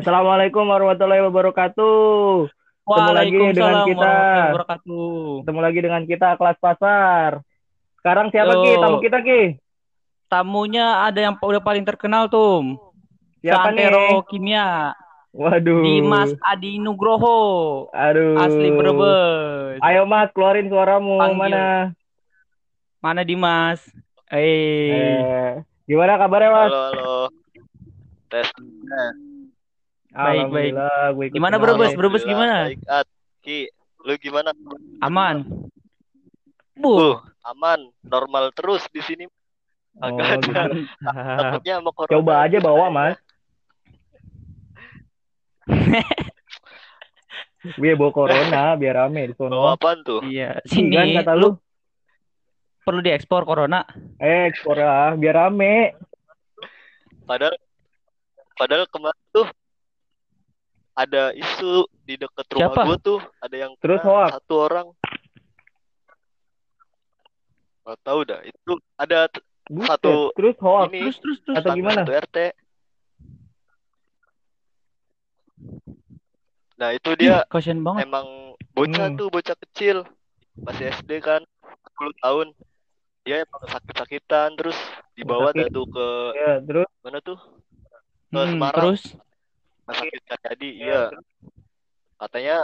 [0.00, 2.48] Assalamualaikum warahmatullahi wabarakatuh.
[2.88, 4.00] Ketemu lagi dengan Waalaikumsalam kita.
[4.00, 5.12] warahmatullahi wabarakatuh.
[5.44, 7.30] Ketemu lagi dengan kita kelas pasar.
[8.00, 8.64] Sekarang siapa Yo.
[8.64, 8.72] Ki?
[8.80, 9.42] Tamu kita Ki?
[10.32, 12.80] Tamunya ada yang udah paling terkenal tuh.
[13.44, 14.24] Siapa Santero nih?
[14.32, 14.96] Kimia.
[15.36, 15.84] Waduh.
[15.84, 17.38] Dimas Adi Nugroho.
[17.92, 18.40] Aduh.
[18.40, 19.84] Asli Brebes.
[19.84, 21.20] Ayo Mas, keluarin suaramu.
[21.20, 21.36] Panggil.
[21.36, 21.64] Mana?
[23.04, 23.84] Mana Dimas?
[24.32, 24.96] Eh.
[24.96, 25.52] Eh,
[25.84, 26.72] gimana kabarnya Mas?
[26.72, 27.12] Halo, halo.
[28.32, 28.48] Tes.
[30.22, 30.72] Baik, baik.
[31.12, 31.56] Gue Gimana.
[31.56, 31.92] Brebes?
[31.92, 32.68] Brebes gimana?
[32.68, 33.06] Baik, At.
[33.40, 33.68] Ki,
[34.02, 34.50] lu gimana?
[35.00, 35.44] Aman.
[36.74, 36.92] Bu.
[36.92, 39.24] Uh, aman, normal terus di sini.
[39.96, 40.52] Oh, Agak gitu.
[40.54, 40.70] ada.
[41.42, 42.12] Takutnya sama corona.
[42.14, 43.16] Coba aja bawa Mas.
[47.76, 49.76] Gue bawa corona biar rame di Bawa sono.
[49.76, 50.20] apaan tuh?
[50.24, 51.60] Iya, Kan sini kata lu,
[52.80, 53.84] perlu diekspor corona.
[54.16, 55.92] eh corona biar rame.
[57.28, 57.52] Padahal
[58.56, 59.19] padahal kemarin
[61.00, 62.82] ada isu di dekat rumah Siapa?
[62.84, 64.30] gua tuh ada yang Terus kena hoax?
[64.36, 64.86] satu orang.
[67.82, 68.40] Gak tahu dah.
[68.42, 69.20] Itu ada
[69.66, 70.88] Buset, Satu terus hoax.
[70.88, 71.56] ini Terus terus terus.
[71.56, 72.02] Atau gimana?
[72.02, 72.36] satu RT.
[76.74, 78.04] Nah, itu dia Kasian banget.
[78.04, 78.26] emang
[78.72, 79.16] bocah Hmm.
[79.16, 79.96] tuh bocah kecil
[80.58, 81.44] masih SD kan
[81.86, 82.46] 10 tahun
[83.22, 84.76] dia emang sakit-sakitan terus
[85.12, 85.68] dibawa Sakit.
[85.70, 87.48] tuh ke Ya, terus mana tuh ke
[88.32, 89.02] Hmm, Semarang terus
[89.92, 91.00] rumah sakit jadi Ya, iya
[92.16, 92.56] katanya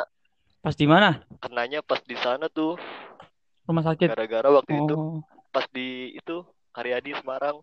[0.60, 1.22] pas di mana?
[1.38, 2.74] kenanya pas di sana tuh
[3.64, 4.08] Rumah sakit.
[4.08, 5.18] gara-gara waktu itu Oh.
[5.50, 6.36] pas di itu
[6.70, 7.58] Karyadi Semarang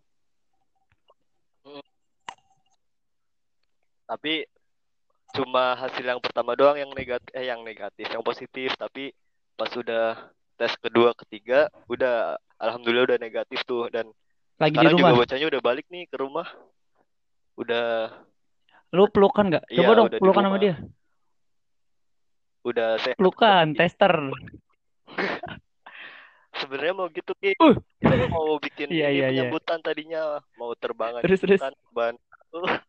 [1.62, 1.80] Hmm.
[4.04, 4.44] tapi
[5.32, 9.10] cuma hasil yang pertama doang yang negatif eh yang negatif yang positif tapi
[9.52, 14.06] pas sudah tes kedua ketiga udah alhamdulillah udah negatif tuh dan
[14.54, 15.18] Lagi di sekarang juga rumah.
[15.18, 16.46] bocahnya udah balik nih ke rumah
[17.56, 18.12] udah
[18.94, 19.64] Lu pelukan nggak?
[19.66, 20.74] Iya, Coba dong udah di pelukan sama dia.
[22.64, 24.12] udah sehat Pelukan, tester.
[26.54, 27.74] sebenarnya mau gitu Ki Uh.
[27.98, 29.42] Kita mau bikin Iya, iya, iya.
[29.50, 31.60] penyambutan tadinya mau terbangan Terus, terus.
[31.90, 32.14] ban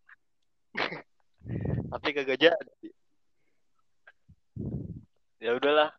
[1.95, 2.89] tapi kagak jadi
[5.39, 5.89] ya udahlah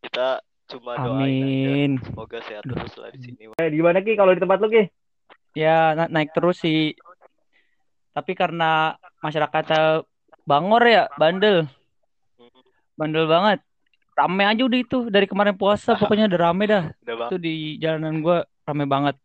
[0.00, 0.38] kita
[0.70, 1.92] cuma doain aja Amin.
[2.00, 4.84] semoga sehat terus lah di sini eh, gimana Ki kalau di tempat lu Ki?
[5.52, 6.94] Ya na- naik terus sih.
[8.20, 10.04] Tapi karena masyarakatnya
[10.44, 11.64] bangor ya, bandel.
[13.00, 13.64] Bandel banget.
[14.12, 16.84] Rame aja udah itu dari kemarin puasa pokoknya udah rame dah.
[17.32, 19.16] Itu di jalanan gua rame banget.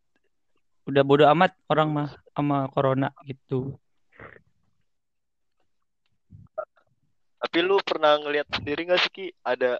[0.87, 3.75] Udah bodo amat orang mah sama corona gitu.
[7.45, 9.77] tapi lu pernah ngelihat sendiri nggak sih Ki ada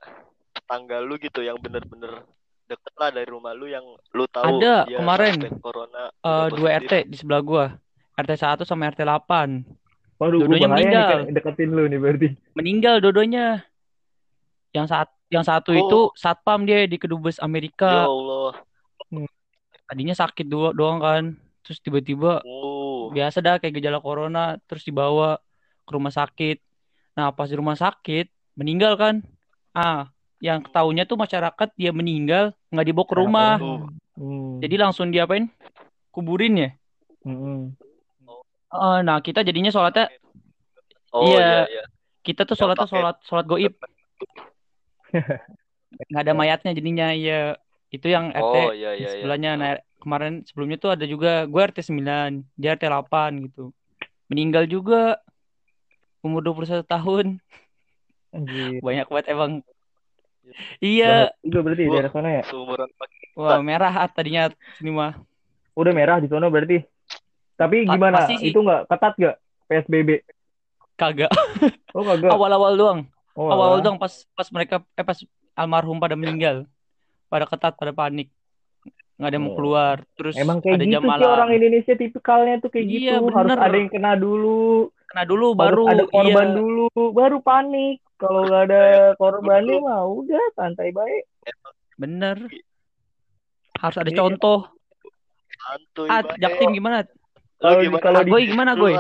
[0.54, 2.22] tetangga lu gitu yang bener-bener
[2.70, 3.84] deket lah dari rumah lu yang
[4.14, 5.34] lu tahu Ada, dia kemarin.
[5.60, 6.70] corona udah dua.
[6.80, 7.66] RT di sebelah gua.
[8.16, 9.64] RT 1 sama RT 8.
[10.16, 11.10] Waduh, gue Dua-duanya bahaya nih meninggal.
[11.28, 12.28] kan deketin lu nih berarti.
[12.56, 13.48] Meninggal dodonya.
[14.72, 15.80] Yang saat yang satu Oh.
[15.80, 18.08] itu satpam dia di kedubes ya Amerika.
[18.08, 18.56] Allah
[19.86, 21.24] Tadinya sakit dua doang kan.
[21.62, 25.38] Terus tiba-tiba oh biasa dah kayak gejala corona terus dibawa
[25.84, 26.58] ke rumah sakit.
[27.14, 29.16] Nah, pas di rumah sakit meninggal kan.
[29.76, 30.08] Ah,
[30.40, 33.54] yang ketahunya tuh masyarakat dia meninggal nggak dibawa ke rumah.
[33.60, 33.86] Oh.
[34.16, 34.64] Hmm.
[34.64, 35.52] Jadi langsung diapain?
[36.10, 36.70] Kuburin ya.
[37.28, 37.76] Hmm.
[38.76, 40.12] Eh, nah, kita jadinya sholatnya
[41.16, 41.40] oh Iya.
[41.40, 41.84] iya iya
[42.26, 43.74] kita tuh sholatnya sholat sholat goib.
[46.12, 47.56] Nggak ada mayatnya jadinya ya
[47.94, 49.52] itu yang RT oh iya iya iya sebelahnya.
[49.56, 49.70] Nah,
[50.02, 53.72] kemarin sebelumnya tuh ada juga gue RT 9, dia RT 8 gitu.
[54.28, 55.22] Meninggal juga
[56.26, 57.38] umur 21 tahun.
[58.34, 58.82] Anjir.
[58.82, 59.52] Banyak banget emang.
[60.82, 61.96] Iya, Banyak juga berarti di Wah.
[61.96, 62.44] daerah sana ya.
[62.46, 62.90] seumuran
[63.36, 65.14] wah merah ah tadinya sini mah.
[65.78, 66.84] Udah merah di sana berarti.
[67.56, 68.22] Tapi gimana?
[68.22, 68.50] pasti sih.
[68.50, 69.36] Itu nggak ketat nggak
[69.66, 70.10] PSBB?
[70.96, 71.32] Kagak.
[71.92, 72.30] Oh kagak.
[72.30, 73.00] Awal-awal doang.
[73.32, 75.20] Oh, Awal-awal doang pas pas mereka eh pas
[75.54, 76.68] almarhum pada meninggal.
[77.26, 78.28] Pada ketat, pada panik.
[79.16, 79.58] Nggak ada yang mau Oh.
[79.58, 79.96] keluar.
[80.14, 81.28] Terus Emang kayak ada gitu jam sih malam.
[81.30, 83.28] orang Indonesia tipikalnya tuh kayak Iya, gitu.
[83.30, 83.60] Harus bener.
[83.62, 84.62] ada yang kena dulu,
[85.06, 86.56] Kena dulu harus baru ada korban iya.
[86.56, 87.98] dulu, baru panik.
[88.16, 88.82] Kalau nggak ada
[89.16, 91.24] korbannya mah udah santai baik.
[91.96, 92.38] Bener.
[93.78, 94.18] Harus ada Iya.
[94.18, 94.60] contoh.
[95.58, 96.38] santuy Ah, banget.
[96.38, 96.98] Jaktim gimana?
[97.58, 98.02] Kalau di- gimana?
[98.02, 98.94] kalau di Agoy gimana, Agoy?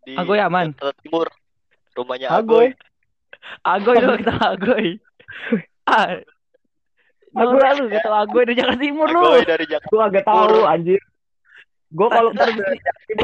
[0.00, 0.66] Di Agoy aman.
[0.72, 1.26] Jakarta Timur
[1.92, 2.66] rumahnya Agoy.
[3.62, 4.86] Agoy lu kita Agoy.
[5.86, 6.22] Ah.
[7.32, 7.62] Agoy.
[7.78, 9.20] Lu kata Agoy dari Jakarta Timur lu.
[9.22, 11.00] Agoy dari Jakarta Gue agak tahu anjir.
[11.90, 13.16] Gue kalau Ntar- dari Jakarta gue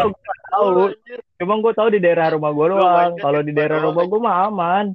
[0.47, 0.71] tahu.
[0.85, 1.19] anjir.
[1.37, 3.13] Cuma gue tahu di daerah rumah gue doang.
[3.17, 4.87] Kalau di daerah rumah gue mah aman.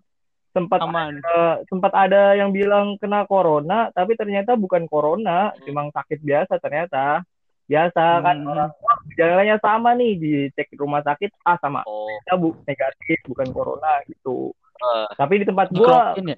[0.52, 1.16] Sempat aman.
[1.16, 5.64] eh, sempat ada yang bilang kena corona, tapi ternyata bukan corona, Hmm.
[5.64, 7.24] cuma sakit biasa ternyata.
[7.64, 8.52] Biasa kan Hmm.
[8.52, 13.18] orang "Wah, gejalanya sama nih dicek di rumah sakit ah sama Oh, ya bu negatif
[13.28, 16.38] bukan corona gitu eh, tapi di tempat gua ya?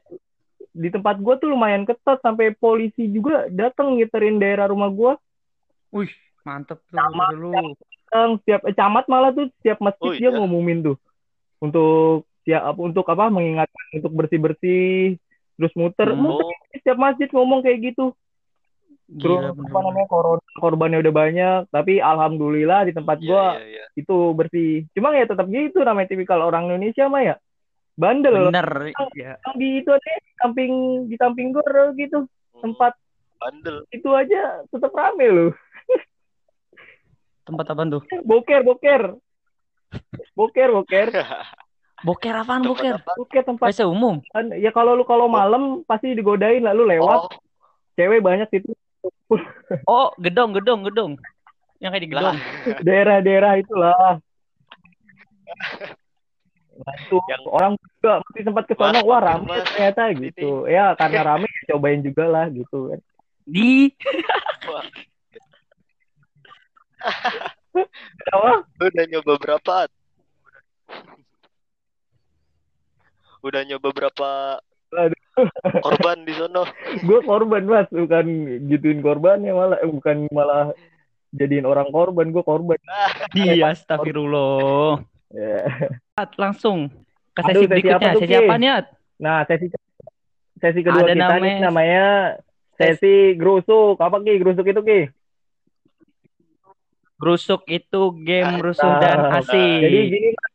[0.74, 5.14] di tempat gua tuh lumayan ketat sampai polisi juga datang ngiterin daerah rumah gua
[5.94, 6.10] Wih,
[6.42, 7.54] mantep tuh Sama, dulu.
[7.54, 10.34] Datang setiap eh, camat malah tuh setiap masjid Oh, dia iya?
[10.34, 10.98] ngumumin tuh
[11.62, 15.16] untuk ya untuk apa mengingatkan untuk bersih bersih
[15.56, 16.22] terus muter Hmm.
[16.28, 18.12] muter oh, setiap masjid ngomong kayak gitu
[19.14, 23.66] terus Gila apa namanya korban korbannya udah banyak tapi alhamdulillah di tempat iya, gua iya,
[23.70, 23.86] iya.
[23.94, 27.36] itu bersih cuma ya tetap gitu namanya tipikal orang Indonesia mah ya
[27.94, 28.68] bandel Bener.
[28.90, 30.72] Yang di itu aja samping
[31.06, 32.94] di samping gor gitu Hmm, tempat
[33.36, 33.78] bandel.
[33.90, 35.52] itu aja tetap rame loh
[37.44, 38.02] Tempat apa tuh?
[38.30, 39.02] boker boker
[40.34, 41.08] boker boker
[42.04, 42.96] Boker apaan Tempat boker?
[43.00, 43.12] apa?
[43.16, 44.20] boker tempat WC umum.
[44.54, 47.32] ya kalau lu kalau malam pasti digodain lalu lewat Oh,
[47.96, 48.76] cewek banyak itu
[49.84, 51.12] Oh, gedong, gedong, gedong.
[51.84, 52.38] Yang kayak di gedong.
[52.82, 54.20] daerah-daerah itulah
[56.74, 59.68] itu Yang- orang juga mesti sempat ke sono Mas, wah rame Mas.
[59.70, 60.22] ternyata Sini.
[60.32, 63.00] gitu ya karena rame ya cobain juga lah gitu kan
[63.46, 63.94] Di
[64.66, 64.86] Wah,
[68.32, 68.64] Apa?
[68.80, 69.76] lu udah nyoba berapa?
[73.44, 74.30] Udah nyoba berapa
[74.94, 75.23] Aduh.
[75.80, 76.64] Korban di sono?
[77.00, 77.88] gue korban mas.
[77.88, 78.26] Bukan
[78.68, 79.78] gituin korbannya malah.
[79.80, 80.72] Eh, bukan malah
[81.32, 82.30] jadiin orang korban.
[82.30, 82.78] Gue korban.
[83.32, 85.02] Dia astagfirullah.
[85.30, 85.66] Ya.
[86.14, 86.94] At, langsung
[87.34, 87.98] ke Aduh, sesi sesi berikutnya.
[88.06, 88.70] apa Sesi apa nih,
[89.18, 89.66] nah sesi
[90.56, 92.06] sesi kedua Ada kita nih namanya- namanya
[92.74, 94.34] sesi grusuk apa ki?
[94.38, 95.00] Grusuk itu ki?
[97.18, 99.80] Rusuk itu game Ah, rusuh dan nah, asik.
[99.80, 100.50] jadi gini Nah,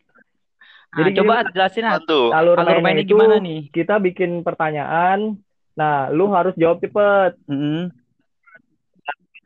[0.91, 1.85] jadi coba gini, At, jelasin.
[1.85, 2.21] Mantu.
[2.31, 3.61] alur Alur mainnya itu gimana nih?
[3.69, 5.37] kita bikin pertanyaan
[5.73, 7.93] nah lu harus jawab cepet Mm.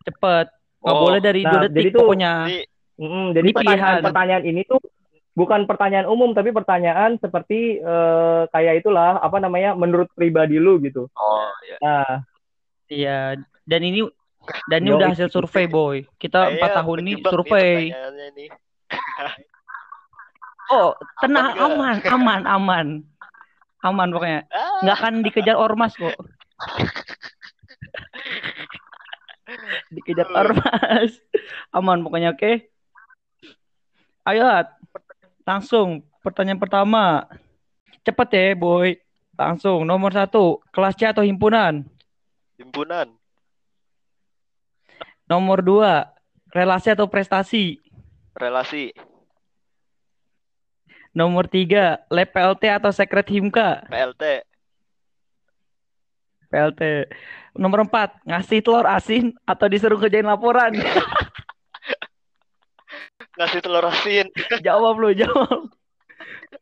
[0.02, 0.46] Cepet.
[0.78, 2.32] Nggak Oh, boleh dari nah, dua jadi detik tuh- pokoknya.
[2.94, 3.62] Mm, jadi Ini pilihan.
[3.72, 4.80] pertanyaan pertanyaan ini tuh
[5.32, 11.06] bukan pertanyaan umum tapi pertanyaan seperti eh, kayak itulah apa namanya menurut pribadi lu gitu
[11.08, 11.76] oh ya.
[11.78, 12.10] nah
[12.84, 13.38] Iya.
[13.62, 14.04] Dan ini
[14.66, 16.02] dan ini Yo, udah hasil survei, boy.
[16.14, 17.94] Kita empat tahun ini survei.
[18.36, 18.50] nih.
[20.70, 22.86] Oh, tenang, Aman aman, aman, aman.
[23.82, 24.46] Aman pokoknya.
[24.86, 26.14] Nggak akan dikejar ormas kok.
[29.94, 31.18] dikejar ormas.
[31.74, 32.70] Aman pokoknya, oke?
[34.22, 34.78] Ayo, At.
[35.42, 36.06] langsung.
[36.22, 37.26] Pertanyaan pertama.
[38.06, 38.94] Cepet ya, boy.
[39.34, 39.82] Langsung.
[39.82, 40.62] Nomor satu.
[40.70, 41.82] Kelas C atau himpunan?
[42.62, 43.10] himpunan.
[45.26, 46.14] Nomor dua.
[46.54, 47.82] Relasi atau prestasi?
[48.38, 48.94] Relasi.
[51.12, 52.00] Nomor tiga.
[52.08, 53.84] Lab PLT atau sekret himka?
[53.92, 54.48] PLT.
[56.48, 56.82] PLT.
[57.56, 58.16] Nomor empat.
[58.24, 60.72] Ngasih telur asin atau disuruh kerjain laporan?
[63.36, 64.28] Ngasih telur asin.
[64.66, 65.68] jawab lu, jawab.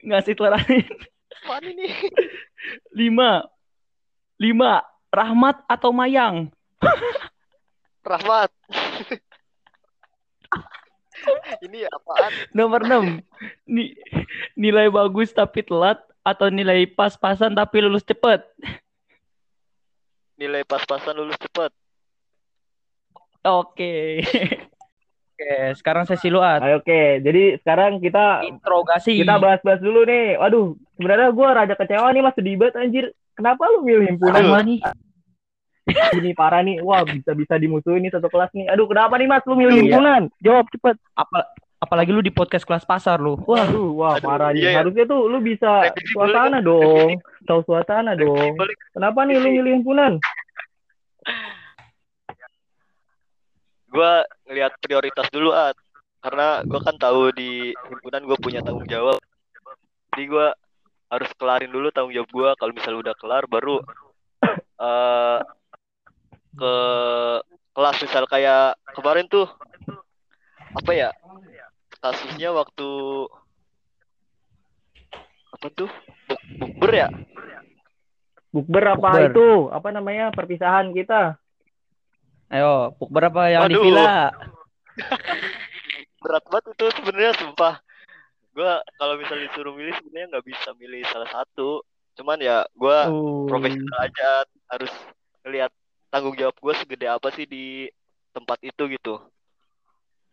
[0.02, 0.87] Ngasih telur asin.
[1.47, 1.91] Apaan ini?
[2.99, 3.47] Lima.
[4.38, 4.82] Lima.
[5.11, 6.50] Rahmat atau Mayang?
[8.06, 8.50] Rahmat.
[11.67, 12.31] ini apaan?
[12.52, 13.05] Nomor enam.
[13.69, 13.94] Ni
[14.55, 18.44] nilai bagus tapi telat atau nilai pas-pasan tapi lulus cepet?
[20.37, 21.70] Nilai pas-pasan lulus cepet.
[23.40, 24.20] Oke.
[25.40, 26.61] Oke, sekarang sesi lu At.
[26.61, 29.16] Oke jadi sekarang kita Interogasi.
[29.25, 33.64] kita bahas-bahas dulu nih waduh sebenarnya gue rada kecewa nih mas sedih banget anjir kenapa
[33.73, 34.85] lu milih himpunan nih?
[36.12, 39.42] Ini parah nih wah bisa bisa dimusuhin nih satu kelas nih aduh kenapa nih mas
[39.44, 39.82] lu milih Iya.
[39.87, 41.38] himpunan jawab cepet Apa
[41.80, 43.40] apalagi lu di podcast kelas pasar lu.
[43.40, 44.60] Wah, Waduh, wah Aduh, parah nih.
[44.60, 44.78] iya ya.
[44.84, 47.08] Harusnya tuh lu bisa Revisi suasana boleh dong.
[47.49, 48.52] Tahu suasana dong.
[48.52, 48.76] Balik.
[48.92, 49.56] Kenapa nih lu Revisi.
[49.56, 50.12] milih himpunan?
[53.88, 54.12] Gua
[54.44, 55.72] ngelihat prioritas dulu at.
[56.20, 59.16] Karena gua kan tahu di himpunan gua punya tanggung jawab.
[60.12, 60.52] Jadi gua
[61.08, 62.50] harus kelarin dulu tanggung jawab gua.
[62.54, 63.80] Kalau misalnya udah kelar baru
[64.80, 65.38] eh
[66.54, 66.75] ke
[67.71, 69.47] kelas misal kayak kemarin tuh
[70.75, 71.11] apa ya
[72.00, 72.88] kasusnya waktu
[75.54, 75.90] apa tuh
[76.30, 77.09] Buk- bukber ya
[78.50, 79.30] Bukber apa Bukber.
[79.30, 79.49] itu?
[79.71, 80.35] Apa namanya?
[80.35, 81.38] Perpisahan kita.
[82.50, 84.35] ayo, puk berapa yang di villa?
[86.21, 87.78] berat banget itu sebenarnya sumpah
[88.52, 91.80] gua kalau misalnya disuruh milih sebenarnya nggak bisa milih salah satu
[92.19, 94.92] cuman ya gua Uh, profesional aja harus
[95.47, 95.73] ngelihat
[96.11, 97.87] tanggung jawab gue segede apa sih di
[98.35, 99.19] tempat itu gitu.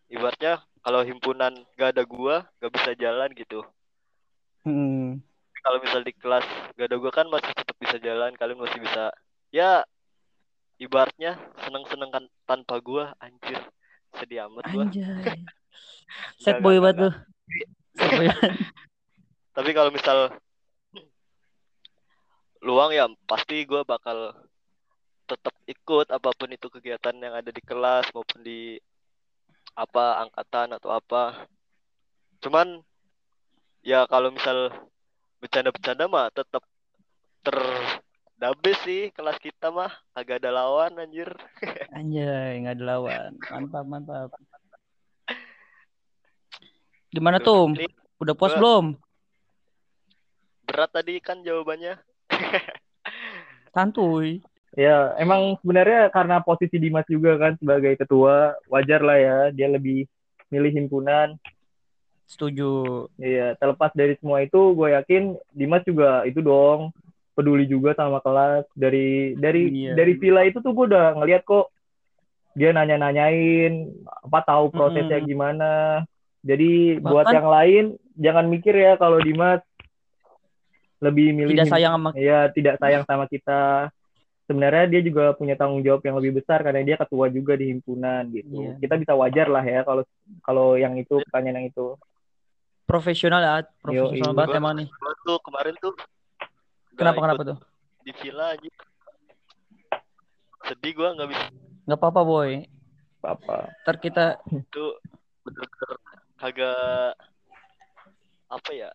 [0.08, 3.62] Ibaratnya kalau himpunan gak ada gua gak bisa jalan gitu.
[4.66, 5.22] Hmm.
[5.58, 6.44] kalau misal di kelas
[6.76, 9.12] gak ada gua kan masih tetap bisa jalan kalian masih bisa.
[9.52, 9.84] Ya
[10.78, 13.60] ibaratnya seneng seneng kan tanpa gua anjir.
[14.16, 14.88] Sedih amat gua.
[14.88, 15.44] Anjay.
[16.42, 17.14] Set boy banget tuh.
[19.56, 20.38] Tapi kalau misal
[22.62, 24.34] luang ya pasti gue bakal
[25.28, 28.80] tetap ikut apa pun itu kegiatan yang ada di kelas maupun di
[29.76, 31.44] apa angkatan atau apa.
[32.40, 32.80] Cuman
[33.84, 34.72] ya kalau misal
[35.38, 36.64] bercanda-bercanda mah tetap
[37.44, 41.28] terdabes sih kelas kita mah agak ada lawan anjir.
[41.94, 43.30] Anjay, nggak ada lawan.
[43.48, 44.28] Mantap, mantap.
[47.08, 47.72] Gimana Tuh,
[48.20, 48.86] Udah puas gua- belum?
[50.68, 51.96] berat tadi kan jawabannya.
[53.74, 54.44] Santuy.
[54.78, 60.06] Ya, emang sebenarnya karena posisi Dimas juga kan sebagai ketua, wajar lah ya dia lebih
[60.54, 61.34] milih himpunan.
[62.30, 63.10] Setuju.
[63.18, 66.94] Iya, terlepas dari semua itu, gue yakin Dimas juga itu dong
[67.34, 68.70] peduli juga sama kelas.
[68.70, 69.98] Dari dari Iya.
[69.98, 71.74] dari villa itu tuh gue udah ngeliat kok
[72.54, 75.26] dia nanya-nanyain apa tahu prosesnya Mm-mm.
[75.26, 75.70] gimana.
[76.46, 79.58] Jadi buat Bahkan- yang lain jangan mikir ya kalau Dimas
[81.02, 83.90] lebih milih Tidak sayang sama Iya, tidak sayang sama kita.
[84.48, 88.32] Sebenarnya dia juga punya tanggung jawab yang lebih besar karena dia ketua juga di himpunan
[88.32, 88.64] gitu.
[88.64, 88.80] Iya.
[88.80, 90.02] Kita bisa wajar lah ya kalau
[90.40, 91.94] kalau yang itu pertanyaan yang itu.
[92.88, 94.88] profesional ya, profesional banget Gua- emang nih.
[94.88, 95.92] Gua tuh kemarin tuh
[96.96, 97.58] Kenapa kenapa tuh?
[98.00, 98.70] di villa aja.
[100.64, 101.44] Sedih gua nggak bisa
[101.84, 102.64] Nggak apa-apa boy.
[103.20, 103.68] Apa?
[103.84, 104.24] Ntar kita
[104.72, 104.96] tuh
[105.44, 105.92] bener-bener
[106.40, 107.12] kagak
[108.48, 108.88] apa ya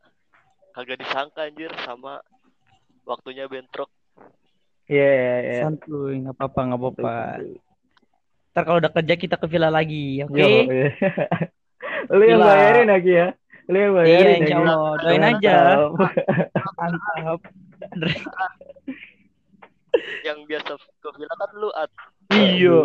[0.74, 2.18] kagak disangka anjir sama
[3.06, 3.94] waktunya bentrok
[4.84, 5.64] Iya, iya, iya.
[5.64, 7.16] santuy, nggak apa-apa, nggak apa-apa.
[8.52, 10.36] Ntar kalau udah kerja kita ke villa lagi, oke?
[10.36, 10.92] Yo, iya.
[12.14, 13.28] Lu yang bayarin lagi ya.
[13.72, 14.60] Lu yang Iya, bayarin insya ya, Gi.
[14.60, 14.92] Allah.
[15.00, 15.56] Doain aja.
[16.76, 17.40] Mantap.
[20.28, 21.92] yang biasa ke villa kan lu at
[22.34, 22.80] Iya.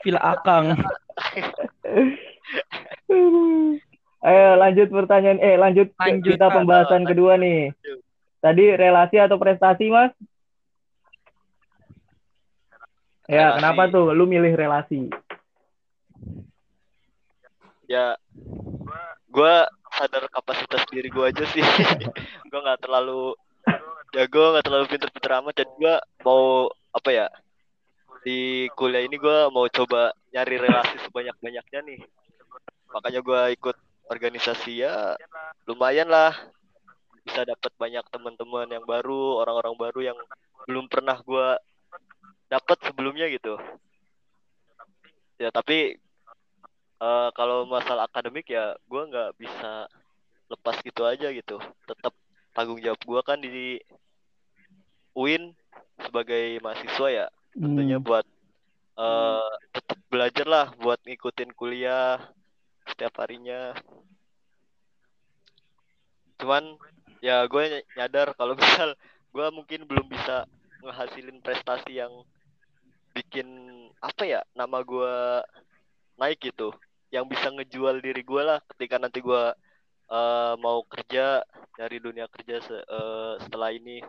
[0.00, 0.72] Villa Akang.
[4.20, 7.72] Ayo lanjut pertanyaan eh lanjut Lanjut, kita pembahasan kedua nih.
[8.40, 10.12] Tadi relasi atau prestasi, Mas?
[13.30, 13.56] Ya, Relasi.
[13.62, 14.10] kenapa tuh?
[14.10, 15.06] Lu milih relasi?
[17.90, 18.14] ya
[19.26, 19.66] gua
[19.98, 21.62] sadar kapasitas diri gua aja sih.
[22.50, 23.34] Gua nggak terlalu
[24.30, 25.54] gua nggak terlalu pinter-pinter amat.
[25.58, 25.94] Dan gua
[26.26, 27.26] mau apa ya
[28.26, 32.00] di kuliah ini gua mau coba nyari relasi sebanyak-banyaknya nih.
[32.94, 33.74] Makanya gua ikut
[34.10, 35.18] organisasi ya
[35.70, 36.34] lumayan lah.
[37.26, 40.18] Bisa dapat banyak teman-teman yang baru orang-orang baru yang
[40.66, 41.58] belum pernah gua
[42.50, 43.56] dapat sebelumnya gitu.
[45.40, 45.96] Ya tapi
[47.00, 49.86] eh, kalau masalah akademik ya gue nggak bisa
[50.50, 51.56] lepas gitu aja gitu.
[51.88, 52.12] Tetap
[52.52, 53.78] tanggung jawab gue kan di
[55.14, 55.54] UIN
[56.02, 57.26] sebagai mahasiswa ya.
[57.62, 58.04] Tentunya Hmm.
[58.04, 58.26] buat
[59.00, 62.20] eh tetap belajar lah buat ngikutin kuliah
[62.90, 63.72] setiap harinya.
[66.40, 66.76] Cuman
[67.22, 68.96] ya gue nyadar kalau misal
[69.30, 70.44] gue mungkin belum bisa
[70.82, 72.10] ngehasilin prestasi yang
[73.30, 73.46] bikin
[74.02, 75.14] apa ya nama gue
[76.18, 76.74] naik gitu
[77.14, 79.54] yang bisa ngejual diri gue lah ketika nanti gue
[80.10, 81.46] eh, mau kerja
[81.78, 84.02] dari dunia kerja se- eh, setelah ini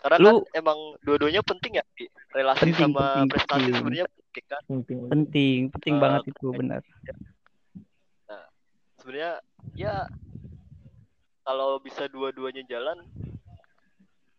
[0.00, 1.84] karena kan Lu- emang dua-duanya penting ya
[2.32, 3.74] relasi Penting, sama penting, prestasi penting.
[3.76, 4.98] sebenarnya penting kan Penting.
[5.12, 6.80] Penting, penting Eh, banget itu benar.
[8.96, 9.32] sebenarnya
[9.76, 10.08] ya
[11.42, 13.02] kalau bisa dua-duanya jalan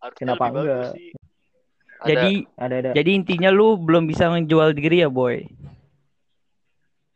[0.00, 0.92] harusnya Kenapa lebih bagus enggak?
[0.98, 1.08] sih
[2.04, 2.90] Ada- Jadi Ada ada.
[2.92, 5.40] jadi intinya lu belum bisa menjual diri ya, boy.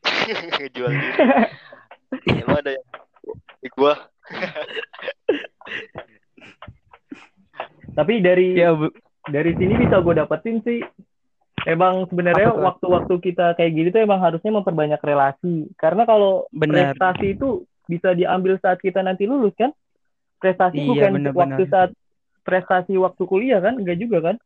[0.56, 1.12] ngejual diri.
[2.34, 2.86] Emang ada yang
[3.58, 3.94] di gua?
[7.94, 8.88] Tapi dari Ya, Bu.
[9.26, 10.80] dari sini bisa gue dapetin sih.
[11.66, 15.66] Emang sebenarnya waktu-waktu kita kayak gini tuh emang harusnya memperbanyak relasi.
[15.74, 19.74] Karena kalau prestasi itu bisa diambil saat kita nanti lulus kan?
[20.38, 21.34] Prestasi Iya, bukan benar-benar.
[21.58, 21.90] waktu saat
[22.40, 23.74] prestasi waktu kuliah kan?
[23.76, 24.36] Enggak juga kan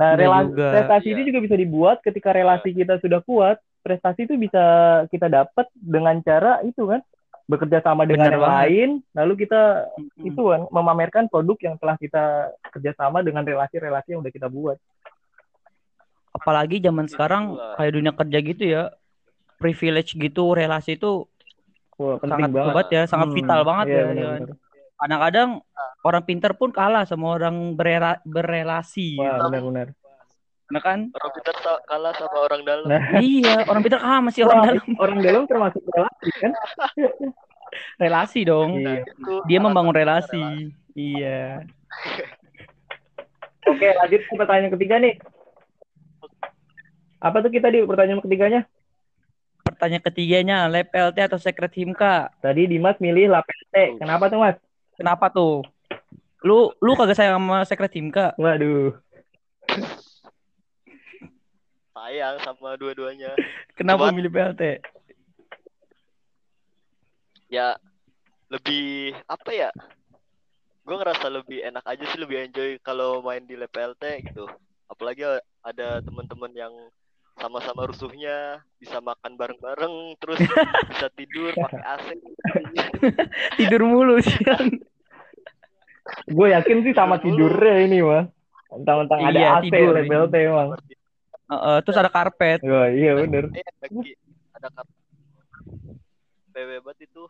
[0.00, 0.66] nah Enggak rela- juga.
[0.72, 1.12] prestasi Iya.
[1.12, 4.64] itu juga bisa dibuat ketika relasi kita sudah kuat prestasi itu bisa
[5.06, 7.04] kita dapat dengan cara itu kan
[7.44, 8.56] bekerja sama dengan Benar yang banget.
[8.56, 10.24] lain lalu kita Hmm.
[10.24, 12.24] itu kan memamerkan produk yang telah kita
[12.70, 14.78] kerjasama dengan relasi-relasi yang udah kita buat.
[16.30, 17.42] Apalagi zaman sekarang
[17.74, 18.82] kayak dunia kerja gitu ya.
[19.58, 21.26] Privilege gitu, relasi itu
[21.98, 22.86] Wah, penting sangat banget.
[22.88, 24.08] ya, sangat Hmm, vital banget iya, ya.
[24.08, 24.42] ya kan.
[24.96, 25.48] Kadang-kadang
[26.00, 29.20] orang pintar pun kalah sama orang berera- berelasi.
[29.20, 29.92] Wah, benar-benar.
[30.70, 31.10] Nah kan?
[31.10, 35.18] orang pintar kalah sama orang dalam Nah, iya, orang pintar kalah masih orang dalam orang
[35.18, 36.52] dalam termasuk relasi kan?
[38.02, 38.70] relasi dong.
[38.78, 39.02] Iya.
[39.02, 40.72] itu Dia membangun relasi.
[40.94, 41.66] Iya.
[43.70, 45.14] Oke, lanjut ke pertanyaan ketiga nih.
[47.20, 48.64] Apa tuh kita di pertanyaan ketiganya?
[49.60, 52.28] pertanyaan ketiganya, lab LT atau secret himka?
[52.44, 53.96] Tadi Dimas milih lap LT.
[53.96, 54.56] Kenapa tuh Mas?
[55.00, 55.64] Kenapa tuh?
[56.40, 58.32] Lu lu kagak sayang sama secret himka?
[58.36, 58.96] Waduh.
[61.90, 63.36] sayang sama dua-duanya
[63.76, 64.62] Kenapa Cuman- milih PLT?
[67.50, 67.74] ya
[68.46, 69.70] lebih apa ya
[70.86, 74.46] gue ngerasa lebih enak aja sih lebih enjoy kalau main di PLT gitu
[74.86, 75.26] apalagi
[75.60, 76.70] ada teman-teman yang
[77.38, 80.38] sama-sama rusuhnya bisa makan bareng-bareng terus
[80.94, 82.06] bisa tidur pakai AC
[83.58, 84.38] Tidur mulu sih.
[86.30, 88.24] Gue yakin sih sama tidurnya ini mah.
[88.70, 90.14] Mentang-mentang ada Iya, AC tidur lab ini.
[90.14, 90.68] LT emang.
[91.50, 92.62] Heeh, terus ada karpet.
[92.62, 93.50] Wah, iya bener.
[93.50, 94.12] lagi
[94.54, 94.86] ada kap
[96.50, 97.22] PW banget itu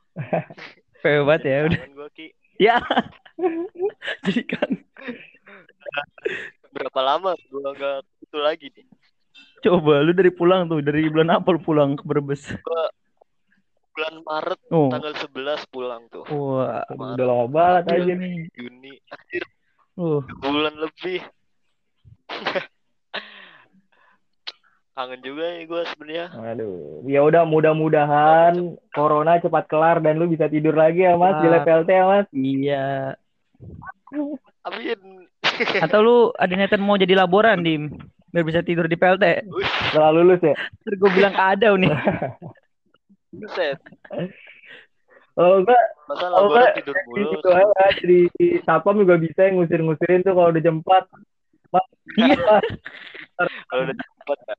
[1.04, 1.80] PW banget ya udah.
[1.86, 2.26] gue ki
[2.60, 2.76] Ya.
[4.26, 4.70] Jadi kan
[6.70, 8.86] berapa lama gue nggak itu lagi nih
[9.60, 12.48] coba lu dari pulang tuh, dari bulan apa lu pulang ke Brebes?
[14.00, 14.88] Bulan Maret Oh.
[14.88, 16.80] tanggal 11 pulang tuh Wah.
[16.88, 18.48] Udah lama banget aja nih.
[18.50, 19.44] Juni akhir
[19.94, 21.20] Uh, bulan lebih
[24.90, 28.54] kangen juga nih gue sebenarnya Aduh, ya udah mudah-mudahan
[28.90, 32.26] corona cepat kelar dan lu bisa tidur lagi ya Mas di lab LT ya Mas.
[32.32, 32.86] iya.
[34.62, 35.28] amin
[35.80, 37.92] Atau lu ada niatan mau jadi laboran, Dim?
[38.30, 39.44] Biar bisa tidur di PLT.
[39.84, 40.56] Setelah lulus ya.
[40.80, 41.90] Terus gue bilang ada nih.
[43.32, 43.78] buset
[45.30, 46.74] Kalau enggak masa Oh, Pak.
[46.76, 48.18] tidur di mulu situ aja di
[48.60, 51.06] satpam juga bisa yang ngusir-ngusirin tuh kalau udah jam 4.
[51.70, 51.86] Mas,
[52.18, 52.58] Iya.
[53.64, 54.58] kalau udah cepat kan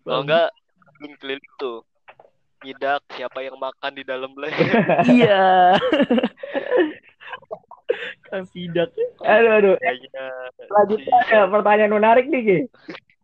[0.00, 0.48] kalau enggak
[0.96, 1.84] keliling keliling tuh
[2.64, 4.48] nyidak siapa yang makan di dalam lab
[5.12, 5.76] iya.
[8.26, 8.90] Kang Sidak.
[9.22, 9.74] aduh aduh.
[9.78, 10.24] kayaknya
[10.58, 12.58] Selanjutnya ada pertanyaan menarik nih, Ki.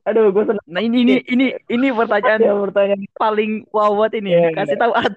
[0.03, 3.01] Aduh, gue senang Nah ini ini ini ini pertanyaan ya pertanyaan.
[3.15, 4.31] paling wow banget ini.
[4.35, 5.15] Iya, Kasih tahu Ad.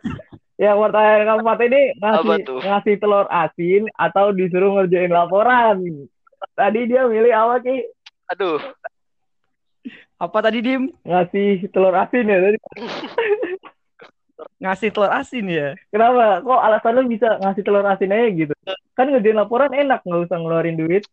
[0.56, 5.82] Ya, pertanyaan keempat ini ngasih ngasih telur asin atau disuruh ngerjain laporan.
[6.54, 7.82] Tadi dia milih apa, Ki?
[8.26, 8.58] aduh
[10.17, 10.89] Apa tadi Dim?
[11.04, 12.58] Ngasih telur asin ya tadi.
[14.63, 15.76] Ngasih telur asin ya.
[15.91, 16.39] Kenapa?
[16.39, 18.54] Kok alasan lu bisa ngasih telur asin aja gitu?
[18.95, 21.04] Kan ngerjain laporan enak, nggak usah ngeluarin duit.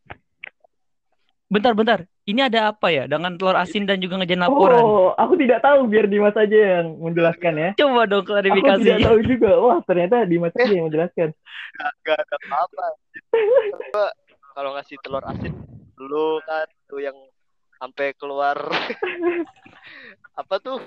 [1.53, 2.09] Bentar bentar.
[2.25, 4.81] Ini ada apa ya dengan telur asin dan juga ngejain laporan?
[4.81, 7.71] Oh, aku tidak tahu biar Dimas aja yang menjelaskan ya.
[7.77, 9.05] Coba dong Aku tidak klarifikasi.
[9.05, 9.51] tahu juga.
[9.61, 11.29] Wah, ternyata Dimas aja yang menjelaskan.
[12.03, 12.87] gak ada apa-apa
[13.91, 14.09] Gua
[14.53, 15.53] kalau ngasih telur asin
[15.93, 17.17] dulu kan tuh yang
[17.75, 18.55] sampai keluar
[20.41, 20.79] apa tuh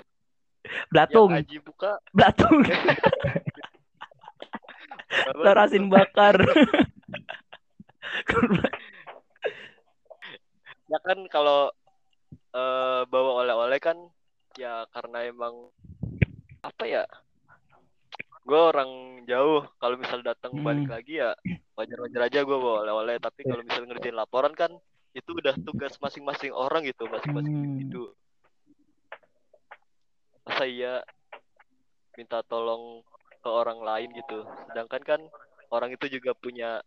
[0.88, 2.62] Blatung, yang Aji buka blatung.
[2.62, 2.94] apa
[5.34, 6.34] telur asin bakar.
[10.86, 11.70] ya kan kalau
[12.54, 13.98] eh, bawa oleh-oleh kan
[14.56, 15.68] ya karena emang
[16.64, 17.04] apa ya
[18.46, 18.90] gue orang
[19.26, 20.64] jauh kalau misal datang Hmm.
[20.64, 21.34] balik lagi ya
[21.74, 24.70] wajar-wajar aja gue bawa oleh-oleh tapi kalau misal ngerjain laporan kan
[25.12, 27.54] itu udah tugas masing-masing orang gitu masing-masing
[27.90, 28.10] Hmm.
[30.46, 31.02] masa iya
[32.14, 33.02] minta tolong
[33.42, 35.20] ke orang lain gitu sedangkan kan
[35.74, 36.80] orang itu juga punya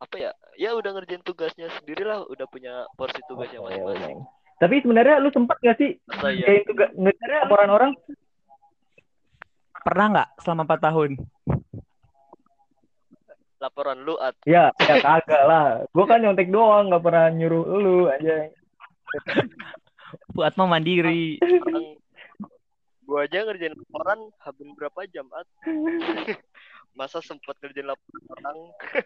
[0.00, 4.24] apa ya ya udah ngerjain tugasnya sendiri lah udah punya porsi tugasnya masing-masing
[4.60, 7.92] Tapi sebenarnya lu sempat gak sih masa iya ngerjain tugas ngerjain laporan orang?
[9.80, 11.10] Pernah nggak selama 4 tahun?
[13.60, 15.84] laporan lu at Ya, ya kagak lah.
[15.92, 18.48] Gue kan nyontek doang, nggak pernah nyuruh lu aja.
[20.32, 21.36] Buat mah mandiri.
[21.40, 22.00] orang
[23.10, 25.48] gua aja ngerjain laporan habis berapa jam at
[26.98, 28.58] masa sempat ngerjain laporan orang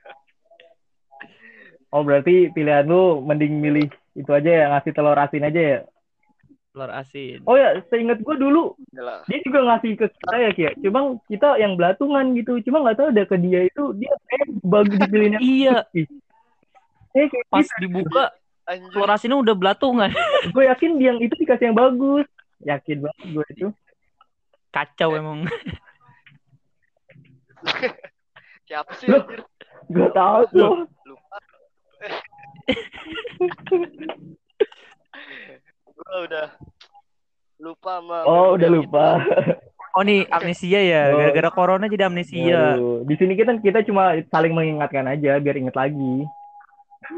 [1.95, 5.79] Oh berarti pilihan lu mending milih itu aja ya ngasih telur asin aja ya.
[6.75, 7.39] Telur asin.
[7.47, 10.71] Oh ya, seingat gue dulu lah dia juga ngasih ke kita ya Kia.
[10.83, 12.59] Cuma kita yang belatungan gitu.
[12.67, 15.39] Cuma nggak tahu ada ke dia itu dia kayak bagus dipilihnya.
[15.45, 15.77] Iya,
[17.15, 17.79] Eh, kayak pas gitu.
[17.79, 18.35] dibuka
[18.67, 20.11] anjir telur asinnya udah belatungan.
[20.55, 22.27] gue yakin yang itu dikasih yang bagus.
[22.67, 23.67] Yakin banget gue itu.
[24.75, 25.47] Kacau emang.
[28.67, 29.07] siapa sih
[29.87, 30.91] Gue tahu tuh.
[31.05, 31.24] lupa
[35.95, 36.47] gua udah
[37.61, 39.07] lupa sama Oh udah lupa.
[39.95, 41.23] Oh nih amnesia ya, Oh.
[41.23, 42.75] gara-gara corona jadi amnesia.
[42.75, 43.07] Waduh.
[43.07, 46.27] Di sini kita kita cuma saling mengingatkan aja biar inget lagi.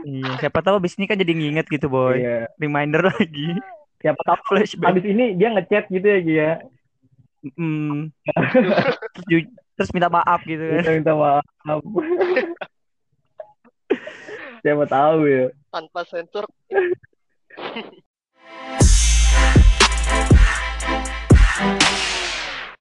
[0.05, 2.21] Iya, siapa tahu abis ini kan jadi nginget gitu boy.
[2.21, 2.53] Iya.
[2.61, 3.57] Reminder lagi.
[4.05, 4.93] Siapa tahu Flashback.
[4.93, 6.51] habis ini dia ngechat gitu ya Kia.
[7.57, 8.11] Hmm.
[9.25, 10.83] terus, terus minta maaf gitu kan.
[10.85, 11.45] Kita minta maaf.
[14.63, 15.47] Siapa tahu ya.
[15.73, 16.45] tanpa sensor